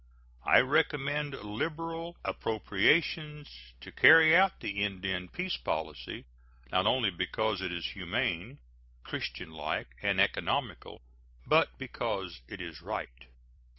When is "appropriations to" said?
2.25-3.91